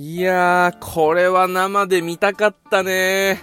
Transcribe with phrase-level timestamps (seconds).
[0.00, 3.42] いやー、これは生で見たかったね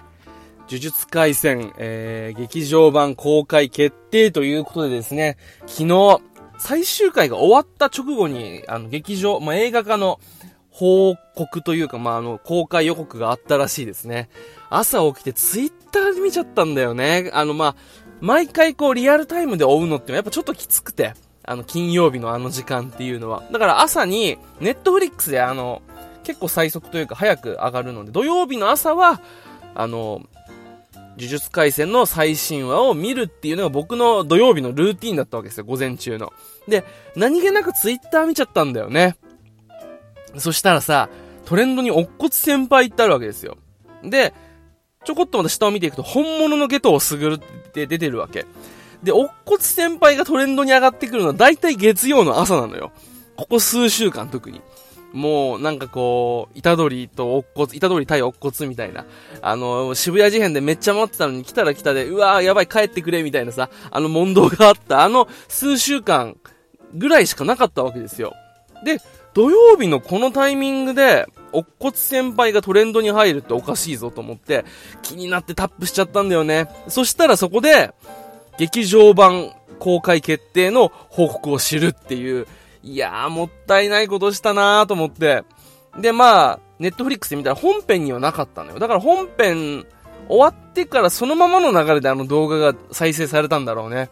[0.69, 5.35] 呪術回戦、えー、劇場版公開決定ということでですね、
[5.67, 6.21] 昨日、
[6.57, 10.21] 最終回が終わった直後に、あの、劇場、まあ、映画化の
[10.69, 14.29] 報告というか、まあ、あの、公開予告があったらしいですね。
[14.69, 17.31] 朝起きてツイッターで見ちゃったんだよね。
[17.33, 17.75] あの、まあ、
[18.21, 23.43] 毎回こうリアルタイムで追うのってやっぱちょっときつくて、あの、金曜日のあの時間っていうのは。
[23.51, 25.81] だから朝に、ネットフリックスであの、
[26.25, 29.21] 結構最速というか早く上がるので、土曜日の朝は、
[29.73, 30.21] あの、
[31.17, 36.33] 呪術回戦の最新話を見るっていうのが僕の土曜日のルーティンだったわけですよ、午前中の。
[36.67, 36.83] で、
[37.15, 39.15] 何気なくツイッター見ちゃったんだよね。
[40.37, 41.09] そしたらさ、
[41.45, 43.57] トレンドに乙骨先輩ってあるわけですよ。
[44.03, 44.33] で、
[45.05, 48.45] ちょこっとまた下を見ていくと、本物のゲトをすぐるって出てるわけ。
[49.03, 52.91] で、乙骨先輩がトレンドに上がってくるのは大体月曜の朝なのよ。
[53.37, 54.61] ここ数週間特に。
[55.13, 59.05] もう、なんかこう、虎取と乙骨、虎取対乙骨みたいな。
[59.41, 66.37] あの、渋谷事変でめっちゃ待ってたのに来たら来たで、うわーやばい帰ってくれみたいなさ、あの問答があった、あの数週間
[66.93, 68.33] ぐらいしかなかったわけですよ。
[68.83, 68.99] で、
[69.33, 74.65] 土曜日のこのタイミングで、乙骨先輩がトレンドに入るっておかしいぞと思って、
[75.01, 76.67] 気になってタップしちゃったんだよね。
[76.87, 77.91] そしたらそこで、
[78.57, 82.47] 劇場版公開決定の報告を知るっていう、
[82.85, 85.43] いやー、もったいないことしたなーと思って。
[85.99, 88.79] で、まあ、ネットフリックスで見たら本編にはなかったのよ。
[88.79, 89.85] だから本編
[90.27, 94.11] 終わってからそのままの流れであの動画が再生されたんだろうね。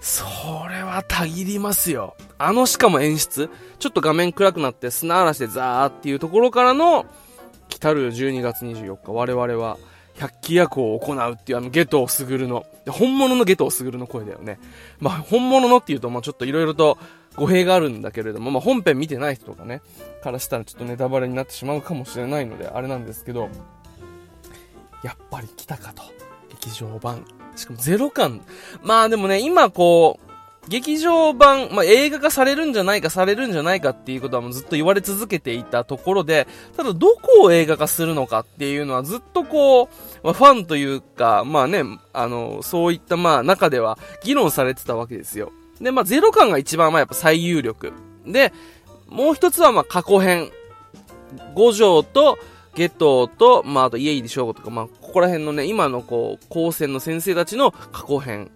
[0.00, 0.24] そ
[0.68, 2.16] れはたぎりますよ。
[2.36, 3.48] あのしかも演出。
[3.78, 7.06] ちょっと画面暗くなって砂嵐でザーっていうところからの、
[7.68, 9.78] 来たる12月24日、我々は
[10.18, 12.64] 百鬼夜行を行うっていうあのゲトをすぐるの。
[12.88, 14.58] 本物のゲトをすぐるの声だよね。
[14.98, 16.98] まあ本物のっていうとまあちょっと色々と
[17.36, 19.82] 語弊があるんだけれども、まあ本編見てない人とかね、
[20.22, 23.50] からしたらちょっとネタバレになってしまうかもしれないのであれなんですけど、
[25.02, 26.02] やっぱり来たかと。
[26.48, 27.24] 劇場版。
[27.54, 28.40] しかもゼロ感。
[28.82, 30.25] まあでもね、今こう、
[30.68, 39.88] 劇場版、まあ、映画化されるんじゃないか、されるんじゃないかっていうことはもうずっと言われ続けていたところで、ただどこを映画化するのかっていうのはずっとこう、
[40.24, 41.82] まあ、ファンというか、まあね、
[42.12, 45.52] あの、そういったまあ中では議論されてたわけですよ。
[45.80, 47.92] で、まあゼロ感が一番まあやっぱ最有力。
[48.26, 48.52] で、
[49.08, 50.50] もう一つはまあ過去編。
[51.54, 52.38] 五条と、
[52.74, 58.50] ゲトと、まあ、あと家入翔吾とか、まあ、ここら辺のね、今のこう、高専の先生たちの過去編。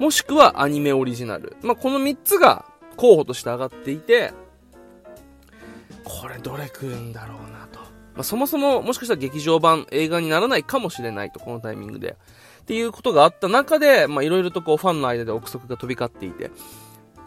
[0.00, 1.58] もしくはアニメオリジナル。
[1.60, 2.64] まあ、この3つが
[2.96, 4.32] 候補として上がっていて、
[6.04, 7.80] これどれ来るんだろうなと。
[8.14, 12.16] まあ、そもそももしかしたら劇場版映画にならないかもしれないと、このタイミングで。
[12.62, 16.50] っていうことがあった中で、ま、いろいろとこうファンの間で憶測が飛び交っていて、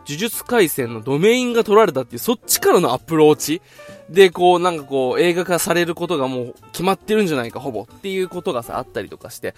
[0.07, 3.61] 呪術回戦のドメインが取られたっていう、そっちからのアプローチ
[4.09, 7.83] で、こう、なんかこう、映画化されることがもう決まってるんじゃないか、ほぼ。
[7.83, 9.53] っていうことがさ、あったりとかして、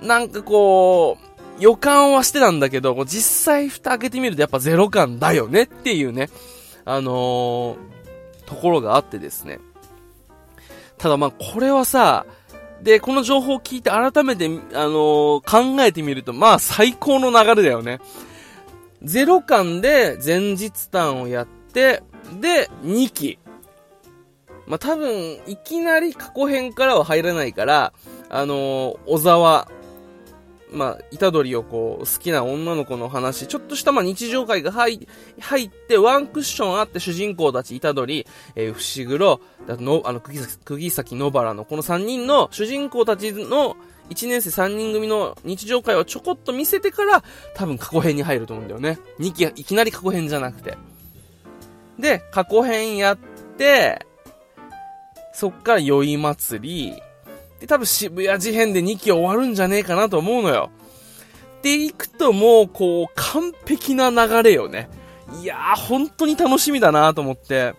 [0.00, 6.28] なんかこう、予感はしてたんだけど、実際蓋開けてみるとやっぱゼロ感だよねっていうね、
[6.84, 7.76] あのー、
[8.46, 9.58] ところがあってですね。
[10.98, 12.26] ただまあこれはさ、
[12.82, 18.00] で、この情報を聞いて改めて、あのー、考えてみると、まあ最高の流れだよね。
[19.02, 22.02] ゼロ感で前日談をやって、
[22.40, 23.38] で、2期。
[24.66, 27.92] まあ、多分、いきなり過去編からは入らないから、
[28.28, 29.68] あのー、小沢
[30.70, 35.06] まあ、虎取をこう、好きな女の子の話、ちょっとしたまあ日常会が入
[35.40, 43.76] 入って、ワンクッションあって主人公たち、虎取、えー、伏黒、あの、あの、釘崎、釘崎野原のこの3人の主人公たちの
[44.10, 47.22] 1年生3人組の日常会をちょこっと見せてから、
[47.54, 48.98] 多分過去編に入ると思うんだよね。
[49.18, 50.76] 2期、いきなり過去編じゃなくて。
[51.98, 53.18] で、過去編やっ
[53.56, 54.04] て、
[55.32, 57.02] そっから酔い祭り、
[57.60, 60.70] で、多分渋谷事変で2期終わるんじゃねえかなと思うのよ。
[61.62, 64.88] で、いくともう、こう、完璧な流れよね。
[65.42, 67.74] いやー、本当に楽しみだなと思って。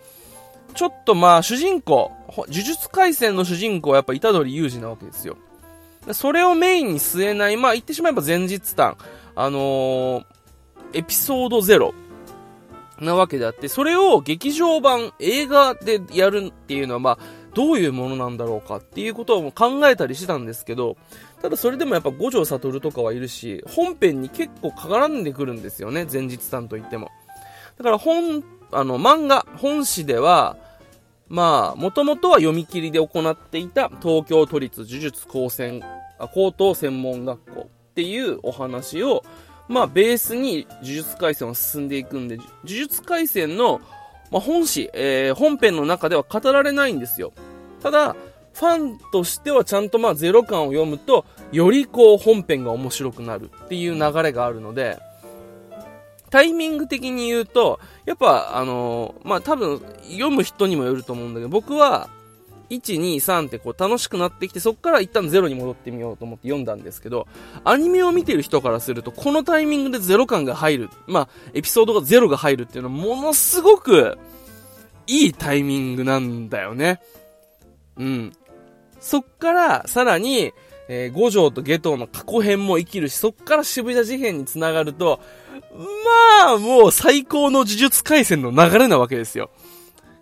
[0.74, 5.38] ちょっとまあ、主人公、呪術回戦の主人公はやっぱ虎杖裕二なわけですよ。
[6.12, 8.98] それをメインに据えない、まあ言ってしまえば前日談、
[9.36, 10.26] あのー、
[10.94, 11.94] エピソード0
[13.00, 17.20] なわけであって、それを劇場版、映画でやるっていうのはまあ、
[17.58, 20.96] どういうものなんだろうかっていうことを考えたりしてたんですけど、
[21.42, 27.10] ただそれでもやっぱ五条悟とかはいるし、本編に結構絡んでくるんですよね、前日談といっても。
[27.80, 30.56] だから本、あの、漫画、本誌では、
[31.30, 35.82] まあ、もともとは読み切りで行っていた東京都立呪術高専、
[36.36, 39.24] 高等専門学校っていうお話を、
[39.68, 43.82] まあ、ベースに呪術回戦を進んでいくんで、呪術回戦の
[44.32, 47.34] まあ、本誌、えー、本編の中では語られないんですよ。
[47.82, 48.16] ただ、
[48.54, 54.98] ファンとしてはちゃんとまあゼロ感を読むと、よりこう本編が面白くなるっていう流れがあるので、
[56.30, 59.80] タイミング的に言うと、やっぱあのー、まあ多分
[60.10, 62.10] 読む人にもよると思うんだけど、僕は
[62.70, 67.28] 1、2、3ってこう楽しくなってきて、そこから一旦ゼロに戻ってみようと思って読んだんですけど、
[67.64, 74.18] アニメを見てる人からすると、このタイミングでゼロ感が入る、まあ、エピソードがゼロが入るっていうのはものすごく
[75.08, 77.00] いいタイミングなんだよね。
[77.98, 78.34] うん。
[79.00, 80.54] そっからさらに、
[80.90, 85.20] えー、五条と下等の過去編も生きるし、そっから渋谷事変につながると、
[86.44, 89.52] まあ、もう最高の呪術回戦の流れなわけですよ。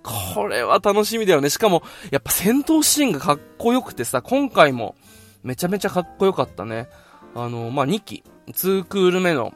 [0.04, 1.50] これは楽しみだよね。
[1.50, 1.82] しかも、
[2.12, 4.96] やっぱ戦闘シーンがかっこよくてさ、今回も
[5.44, 6.88] めちゃめちゃかっこよかったね。
[7.34, 9.54] あの、まあ、2期、2クール目の、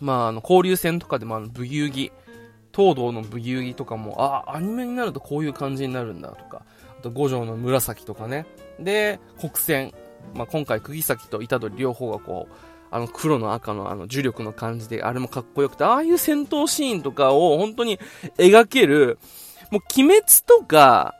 [0.00, 2.10] まあ、あの、交流戦とかでもあの、ブギウギ、
[2.74, 6.62] 東堂のブギウギとかも、ああ、アニメになるとこういう感じになるんだとか、
[7.00, 8.46] と五条の紫とかね。
[8.78, 9.92] で、国戦、
[10.34, 12.54] まあ、今回釘崎と虎杖両方がこう、
[12.92, 18.00] あの黒の赤のあの重力の感じで、あれもかっこよくて、ああいう戦闘シーンとかを本当に
[18.36, 19.18] 描ける、
[19.70, 21.14] もう、鬼滅とか、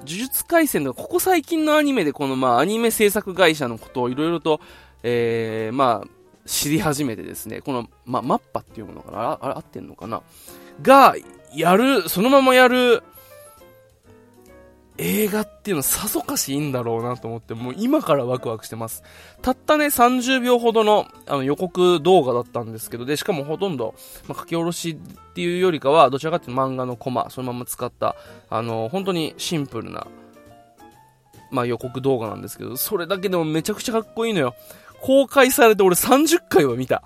[0.00, 4.60] 呪術廻戦とか、ここ最近のアニメでこの、まあ、アニメ制作会社のことをいろいろと、
[5.02, 6.08] えー、まあ、
[6.46, 10.20] 知り始めてですね、この、まあ、マッパっていうものかなああれ合ってんのかな？
[10.82, 11.14] が、
[11.54, 13.02] やる、そのままやる、
[14.96, 19.02] 映画っていうのはさぞかしいいんだろうなと思って、もう今からワクワクしてます。
[19.42, 23.94] たったね、30秒ほどのあの予告動画だったんですけど、で、しかもほとんど、
[24.28, 28.14] まあ、書き下ろしっていうよりかは、どちらかっていうと漫画のコマ、そのまま使った、
[28.48, 30.06] あの、本当にシンプルな、
[31.50, 34.54] まあ予告動画なんですけど、それだけでもめちゃくちゃかっこいいのよ。
[35.00, 37.02] 公開されて俺30回は見た。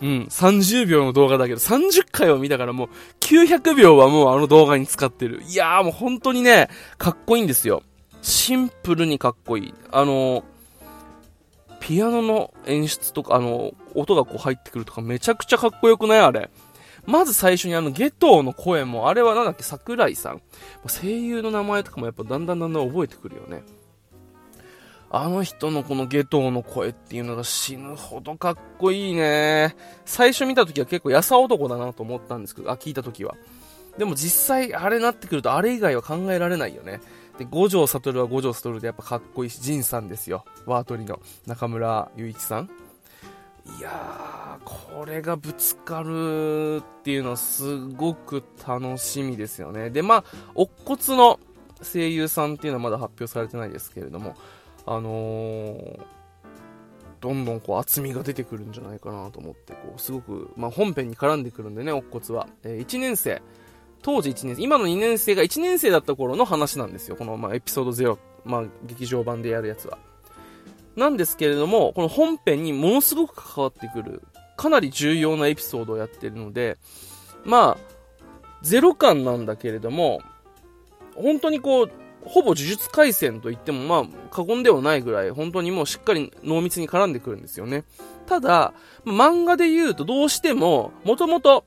[0.00, 2.88] うん、30秒の動画だけど、30回を見たからもう、
[3.24, 5.42] 900秒はもうあの動画に使ってる。
[5.48, 6.68] いやーもう本当にね、
[6.98, 7.82] かっこいいんですよ。
[8.20, 9.74] シンプルにかっこいい。
[9.90, 10.44] あの
[11.80, 16.18] ピアノの演出とか、あの音がこう入ってくるとかめちゃくちゃかっこよくない？
[16.20, 16.50] あれ。
[17.06, 20.42] まず最初にあの、ゲトウの声も、あれはなんだっけ、桜井さん。
[20.86, 23.62] 声優の名前とかもやっぱだんだんだんだん覚えてくるよね。
[25.10, 29.76] あの人のこのゲトウの声っていうのが死ぬほどかっこいいね。
[30.04, 33.36] 最初見た時は結構優男だなと思ったんですけど、あ、聞いた時は。
[33.96, 37.00] でも実際あれなってくるとあれ以外は考えられないよね。
[37.38, 40.44] で、五条悟は五条悟でやっぱかっこいいし、ジンさんですよ。
[40.66, 42.70] ワートリの中村雄一さん。
[43.78, 49.90] いやー、これがぶつかるっていうのはすごく楽しみですよね。
[49.90, 50.24] で、まあ、
[50.54, 51.40] 乙骨の
[51.82, 54.36] 声優さんっていうのはまだ発表されてないですけれども、
[54.86, 56.00] あのー、
[57.20, 62.48] どんどんこう厚みが出てくるんじゃないかなと思って、こう、すごく、まあ、本編に絡んでくるんでね、乙骨は。
[62.62, 63.40] えー、1年生、
[64.02, 67.16] 当時1年生、今の2年生が1年生だった頃の話なんですよ。
[67.16, 69.98] この、まあ、エピソード0、まあ、劇場版でやるやつは。
[70.96, 74.22] なんですけれども、この本編にものすごく関わってくる、
[74.56, 76.76] かなり重要なエピソードをやってるので、
[77.44, 77.94] まあ、
[78.62, 80.20] ゼロ感なんだけれども、
[81.16, 81.90] 本当にこう、
[82.24, 87.84] ほぼ呪術廻戦と言ってもまあ過言ではないぐらい本当にもうしっかり濃密に絡んでくるんですよね。
[88.26, 88.72] ただ、
[89.04, 91.64] 漫画で言うとどうしても、もともと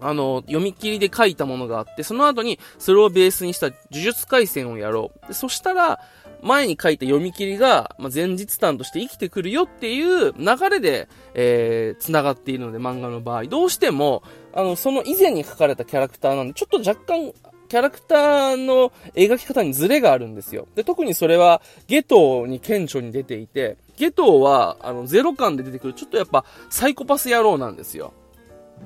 [0.00, 5.34] あの、読み切りで書いたものがあって、その後にそれをベースにした呪術廻戦をやろう。
[5.34, 6.00] そしたら、
[6.42, 13.44] 前に書いた読み切りが、まあ、前日談として生きてくるよっていう流れで、えー、繋がっているので、漫画の場合。
[13.44, 14.22] どうしても、
[14.54, 17.32] あの、その以前に書かれたキャラクターなんで、ちょっと若干
[17.70, 20.66] キャラクターの描き方にズレがあるんですよ。
[20.74, 28.12] で、特にそれは、ゲトに顕著に出ていて、ゲトは、あの、ゼロ感で出てくる、ちょっとやっぱ、サイコパス野郎なんですよ。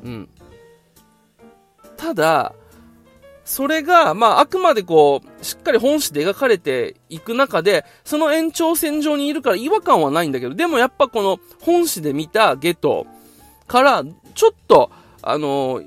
[0.05, 0.29] うん。
[1.97, 2.53] ただ、
[3.47, 13.07] それが、まあ、あくまでこう、しっかり本誌で描かれていく中で、その延長線上にいるから違和感はないんだけど、でもやっぱこの本誌で見たゲト
[13.67, 14.91] から、ちょっと、
[15.23, 15.83] あの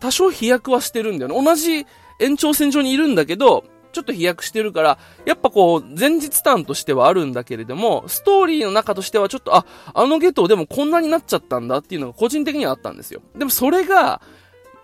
[0.00, 1.44] 多少飛躍はしてるんだよね。
[1.44, 1.86] 同じ
[2.22, 13.20] 延長線上にいるんだけど、ちょっと飛躍してるから、やっぱこう、前日談としてはあるんだけれども、ストーリーの中としてはちょっと、あ、あのゲトでもこんなになっちゃったんだっていうのが個人的にはあったんですよ。
[13.36, 14.22] でもそれが、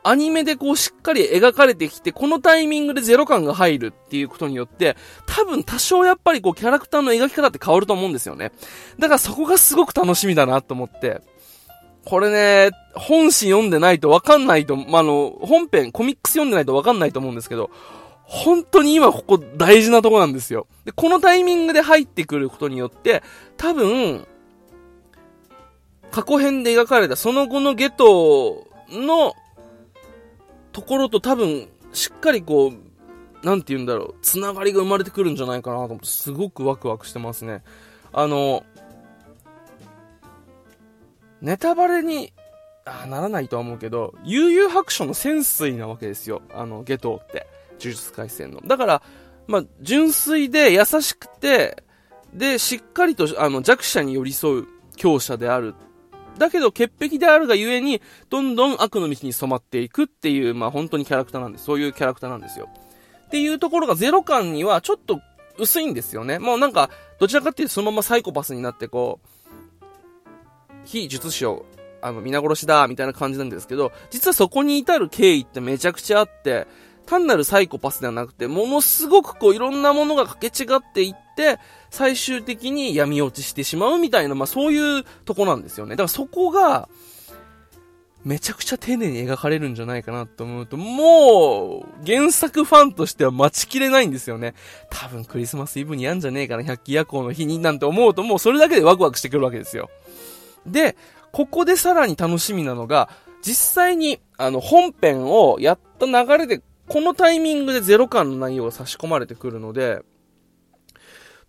[0.04, 8.52] アニメでこうしっかり描かれてきて、このタイミングでゼロ感が入るっていうことによって、多分多少やっぱりこうキャラクターの描き方って変わると思うんですよね。
[8.98, 11.20] だからそこがすごく楽しみだなと思って。
[12.08, 17.70] これね、本誌読んでないとわかんないと、まあ、の、本編、コミックス読んでないとわかんないと思うんですけど、
[18.22, 20.66] 本当に今ここ大事なとこなんですよ。
[20.86, 23.22] で、このタイミングで入ってくることによって、
[23.58, 24.26] 多分、
[26.10, 29.34] 過去編で描かれたその後のゲトの
[30.72, 37.62] ところと多分、しっかりこう、なんて言うんだろう、つながりが生まれてくるんじゃないかなと思って、すごくワクワクしてますね。
[38.14, 38.64] あの、
[41.40, 42.32] ネタバレに、
[42.84, 46.42] あならないとは思うけど、悠々白書の潜水なわけですよ。
[46.52, 47.46] あの、ゲトウって。
[47.80, 48.60] 呪術廻戦の。
[48.60, 49.02] だから、
[49.46, 51.82] まあ、純粋で優しくて、
[52.32, 54.66] で、しっかりと、あの、弱者に寄り添う
[54.96, 55.74] 強者である。
[56.38, 61.64] だけど、潔癖であるがゆえに、どんどん悪の道に染まっていくっていう、まあ、本当にキャラクターなんです。
[61.64, 62.68] そういうキャラクターなんですよ。
[63.26, 65.20] っていうところがゼロ感にはちょっと
[65.58, 66.38] 薄いんですよね。
[66.38, 69.28] もうなんか、どちらかっていうとそのままサイコパスになってこう、
[70.88, 71.66] 非術師を、
[72.00, 76.66] あの、皆殺しだ、みたいな感じなんですけど、実はそこに至る経緯ってめちゃくちゃあって、
[77.04, 81.58] 単なるサイコパスではなくて、ものすごくこういろんなものが掛け違っていって、
[81.90, 85.92] 最終的に闇落ちしてしまうみたいな、まあそういうとこなんですよね。
[85.92, 86.88] だからそこが、
[88.24, 94.54] めちゃくちゃ丁寧に描かれるんじゃないかなと思うと、もう、原作ファンとしては待ちきれないんですよね。
[94.90, 99.88] 多分クリスマスイブにやんじゃねえかな、百鬼夜行の日になんて思うと、もうそれだけでワクワクしてくるわけですよ。
[100.66, 100.96] で、
[101.32, 103.08] ここでさらに楽しみなのが、
[103.42, 110.02] 実際に、あの、本編をやった流れでこのタイミングでゼロ感の内容が差し込まれてくるので、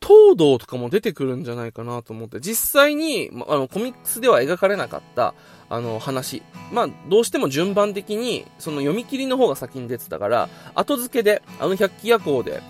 [0.02, 5.34] 東堂とかも出てくるんじゃないかなと思って、実際に、あの、コミックスでは描かれなかった、
[5.70, 6.44] あの、話。
[6.72, 12.62] まあ、どうしても順番的に、その読み切りの方が先に出てたから、後付けで、あの百鬼夜行で、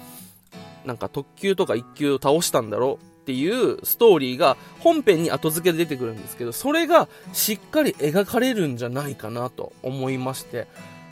[0.85, 10.65] なんか特急とか一級を倒したんだろうっていうストーリーが本編に後付けで出てくるんですけど、それがしっかり描かれるんじゃないかなと思いまして、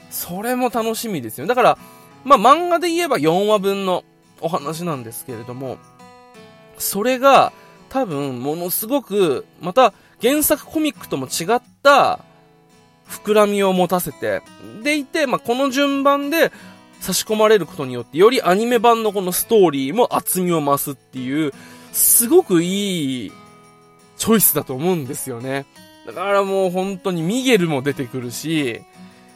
[0.09, 1.45] それも楽しみですよ。
[1.45, 1.77] だから、
[2.25, 4.03] まあ、漫画で言えば4話分の
[4.41, 5.77] お話なんですけれども、
[6.79, 7.53] それが
[7.89, 12.21] 多分ものすごく、また原作コミックとも違った
[13.07, 14.41] 膨らみを持たせて、
[14.81, 16.51] でいて、まあ、この順番で
[16.99, 21.53] 差し込まれることによって、よりアニメ版のこのストーリーも厚みを増すっていう、
[21.91, 23.31] すごくいい
[24.17, 25.65] チョイスだと思うんですよね。
[26.05, 28.81] だからもう本当にミゲルも出てくるし、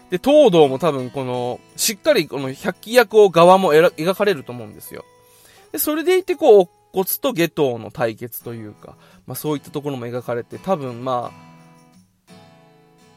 [0.09, 5.05] で、東堂も多分この、しっかりこの百鬼役を側も描かれると思うんですよ。
[5.71, 11.31] で、それでいてこう、乙骨と下等の対決というか、まあそういったところも描かれて、多分ま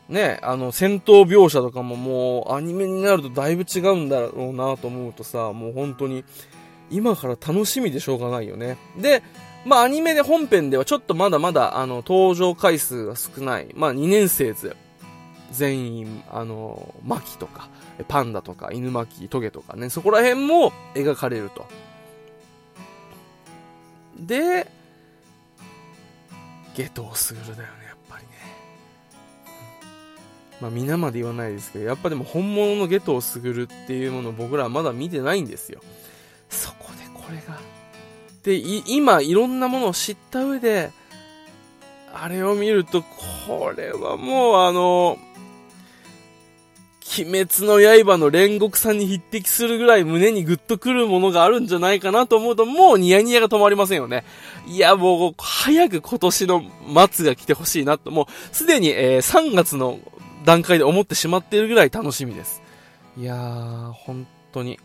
[0.09, 6.25] あ、ね、あの、戦闘描写とかももうアニメになるとだいぶ違うんだろうなと思うとさ、もう本当に、
[6.91, 8.76] 今から楽しみでしょうがないよね。
[8.99, 9.23] で、
[9.64, 14.76] まあアニメで本編ではちょっとまだまだあの登場回数が少ない、まあ2年生図
[15.55, 17.69] 全員、あの、マキとか、
[18.09, 21.67] パンダとか、犬巻、トゲとかね、そこら辺も描かれると。
[24.19, 24.67] で、
[26.76, 28.31] ゲトウスグルだよね、やっぱりね。
[30.61, 35.81] まあ、皆まで言わないですけど、やっぱでも本物のゲトウスグルっていうものを僕らはまだ見てないんですよ。
[37.25, 37.59] これが。
[38.43, 40.90] で、今、いろんなものを知った上で、
[42.12, 45.19] あれを見ると、これはもうあの、
[47.16, 54.25] 鬼滅の刃の煉獄さんに匹敵するぐらい胸にグッとくるものがあるんじゃないかなと思うと、もうニヤニヤが止まりませんよね。
[54.66, 56.62] いや、もう、早く今年の
[57.11, 59.99] 末が来てほしいなと、もう、すでに、えー、3月の
[60.45, 62.62] 段階で思ってしまっているぐらい楽しみです。
[63.16, 64.78] いやー、本当に。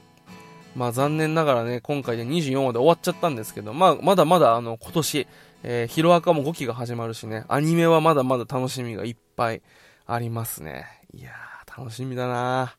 [0.79, 5.27] まあ残念ながらね、今回で24話で終わっちゃったんですけど、まあまだまだあの今年、
[5.63, 9.61] えー、ヒロアカも5期が始まるしね、アニメはまだまだ楽しみがいっぱい
[10.07, 10.85] ありますね。
[11.13, 11.49] いやー。
[11.79, 12.75] 楽しみだな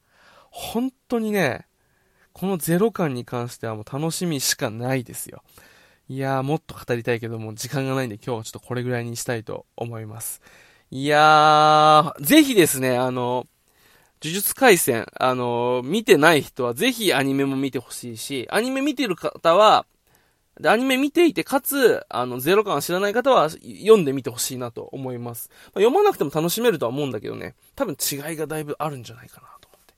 [0.50, 1.66] 本当にね、
[2.32, 5.42] このゼロ感に関してはもう楽しみしかないですよ。
[6.08, 10.42] いやー、もっと語りたいけども、時間がないんで今日はちょっとこれぐらいにしたいと思います。
[10.90, 13.46] いやー、ぜひですね、あの、
[14.22, 19.86] 呪術回戦、あの、見てない人はぜひアニメも見てほしいし、アニメ見てる方は、
[20.60, 25.48] で、アニメ見ていて、かつ、あの、ゼロ感知らない方は読んでみてほしいなと思います。
[25.48, 29.94] まあ、読まなくても楽しめるとは思うんだけどね、多分違いがだいぶあるんじゃないかなと思って。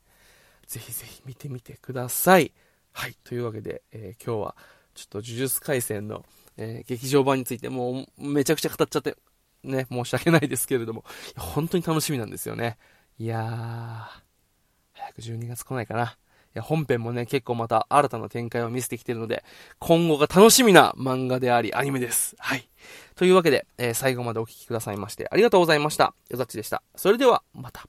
[0.68, 2.52] ぜひぜひ見てみてください。
[2.92, 3.16] はい。
[3.24, 4.56] というわけで、えー、今日は、
[4.94, 6.24] ちょっと呪術回戦の、
[6.56, 9.16] えー、劇場版についてもうめちゃくちゃ語っちゃって、
[9.64, 11.04] ね、申し訳ないですけれども、
[11.36, 12.78] 本当に楽しみなんですよね。
[13.22, 14.20] いやー、
[14.94, 16.04] 早く12月来ないかな。
[16.04, 16.06] い
[16.54, 19.44] や、本編もね、結構また新たな展開を見せてきてるので、
[19.78, 22.34] 今後が楽しみな漫画であり、アニメです。
[22.40, 22.68] はい。
[23.14, 26.14] というわけで、えー、最後までお聴きくださいまして、ありがとうございました。
[26.30, 26.82] よざっちでした。
[26.96, 27.86] それでは、また。